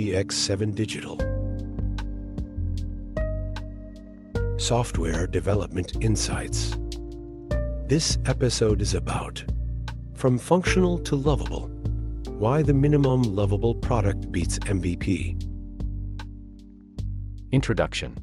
[0.00, 1.18] PX7 Digital.
[4.58, 6.78] Software Development Insights.
[7.86, 9.44] This episode is about
[10.14, 11.68] From Functional to Lovable
[12.38, 15.38] Why the Minimum Lovable Product Beats MVP.
[17.52, 18.16] Introduction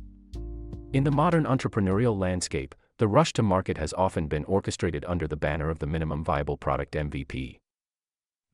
[0.93, 5.37] In the modern entrepreneurial landscape, the rush to market has often been orchestrated under the
[5.37, 7.59] banner of the minimum viable product MVP.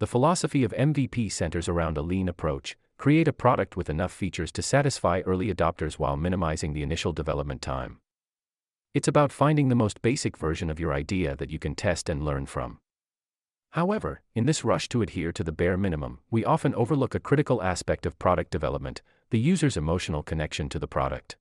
[0.01, 4.51] The philosophy of MVP centers around a lean approach create a product with enough features
[4.53, 7.99] to satisfy early adopters while minimizing the initial development time.
[8.93, 12.23] It's about finding the most basic version of your idea that you can test and
[12.23, 12.79] learn from.
[13.71, 17.63] However, in this rush to adhere to the bare minimum, we often overlook a critical
[17.63, 19.01] aspect of product development
[19.31, 21.37] the user's emotional connection to the product.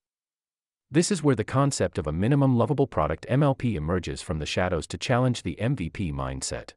[0.90, 4.86] This is where the concept of a minimum lovable product MLP emerges from the shadows
[4.86, 6.72] to challenge the MVP mindset.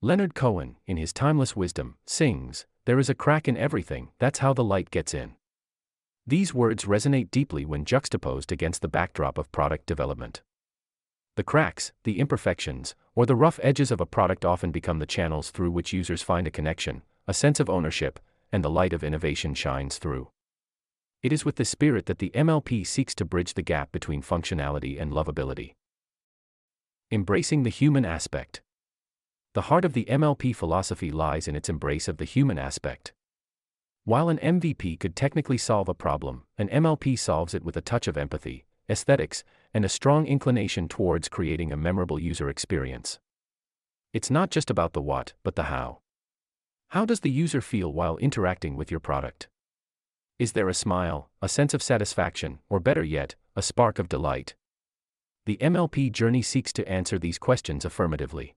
[0.00, 4.52] Leonard Cohen, in his timeless wisdom, sings, There is a crack in everything, that's how
[4.52, 5.36] the light gets in.
[6.26, 10.42] These words resonate deeply when juxtaposed against the backdrop of product development.
[11.36, 15.50] The cracks, the imperfections, or the rough edges of a product often become the channels
[15.50, 18.20] through which users find a connection, a sense of ownership,
[18.52, 20.28] and the light of innovation shines through.
[21.22, 25.00] It is with this spirit that the MLP seeks to bridge the gap between functionality
[25.00, 25.72] and lovability.
[27.10, 28.60] Embracing the human aspect.
[29.54, 33.12] The heart of the MLP philosophy lies in its embrace of the human aspect.
[34.04, 38.08] While an MVP could technically solve a problem, an MLP solves it with a touch
[38.08, 43.20] of empathy, aesthetics, and a strong inclination towards creating a memorable user experience.
[44.12, 46.00] It's not just about the what, but the how.
[46.88, 49.46] How does the user feel while interacting with your product?
[50.36, 54.56] Is there a smile, a sense of satisfaction, or better yet, a spark of delight?
[55.46, 58.56] The MLP journey seeks to answer these questions affirmatively.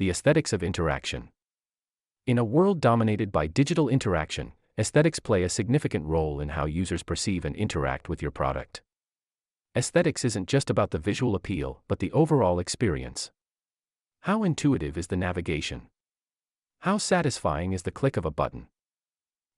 [0.00, 1.28] The aesthetics of interaction.
[2.26, 7.02] In a world dominated by digital interaction, aesthetics play a significant role in how users
[7.02, 8.80] perceive and interact with your product.
[9.76, 13.30] Aesthetics isn't just about the visual appeal, but the overall experience.
[14.20, 15.82] How intuitive is the navigation?
[16.78, 18.68] How satisfying is the click of a button?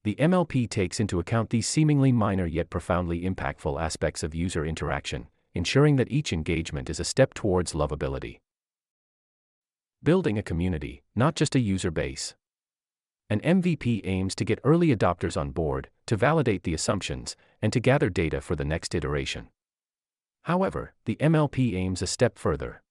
[0.02, 5.28] The MLP takes into account these seemingly minor yet profoundly impactful aspects of user interaction,
[5.54, 8.40] ensuring that each engagement is a step towards lovability.
[10.04, 12.34] Building a community, not just a user base.
[13.30, 17.78] An MVP aims to get early adopters on board, to validate the assumptions, and to
[17.78, 19.46] gather data for the next iteration.
[20.42, 22.82] However, the MLP aims a step further.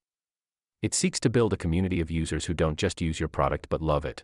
[0.81, 3.81] It seeks to build a community of users who don't just use your product but
[3.81, 4.23] love it.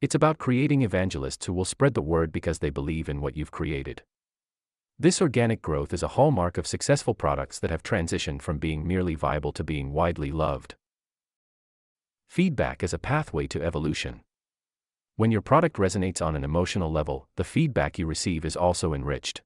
[0.00, 3.52] It's about creating evangelists who will spread the word because they believe in what you've
[3.52, 4.02] created.
[4.98, 9.14] This organic growth is a hallmark of successful products that have transitioned from being merely
[9.14, 10.74] viable to being widely loved.
[12.34, 14.20] Feedback is a pathway to evolution.
[15.14, 19.40] When your product resonates on an emotional level, the feedback you receive is also enriched.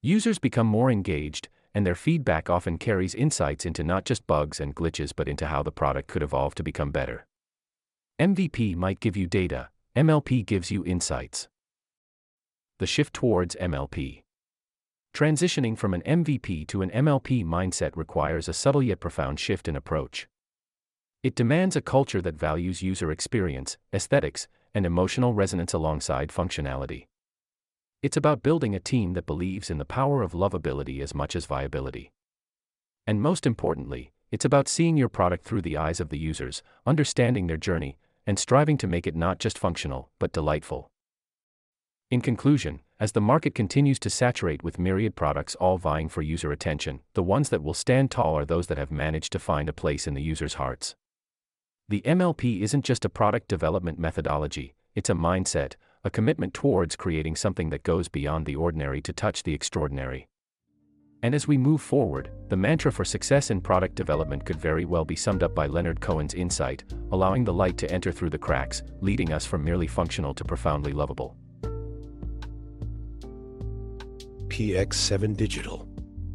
[0.00, 4.74] Users become more engaged, and their feedback often carries insights into not just bugs and
[4.74, 7.26] glitches but into how the product could evolve to become better.
[8.18, 11.48] MVP might give you data, MLP gives you insights.
[12.78, 14.22] The shift towards MLP.
[15.12, 19.76] Transitioning from an MVP to an MLP mindset requires a subtle yet profound shift in
[19.76, 20.29] approach.
[21.22, 27.08] It demands a culture that values user experience, aesthetics, and emotional resonance alongside functionality.
[28.02, 31.44] It's about building a team that believes in the power of lovability as much as
[31.44, 32.10] viability.
[33.06, 37.48] And most importantly, it's about seeing your product through the eyes of the users, understanding
[37.48, 40.90] their journey, and striving to make it not just functional, but delightful.
[42.10, 46.50] In conclusion, as the market continues to saturate with myriad products all vying for user
[46.50, 49.74] attention, the ones that will stand tall are those that have managed to find a
[49.74, 50.96] place in the user's hearts.
[51.90, 55.74] The MLP isn't just a product development methodology, it's a mindset,
[56.04, 60.28] a commitment towards creating something that goes beyond the ordinary to touch the extraordinary.
[61.24, 65.04] And as we move forward, the mantra for success in product development could very well
[65.04, 68.84] be summed up by Leonard Cohen's insight allowing the light to enter through the cracks,
[69.00, 71.36] leading us from merely functional to profoundly lovable.
[74.46, 75.88] PX7 Digital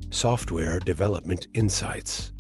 [0.10, 2.34] Software Development Insights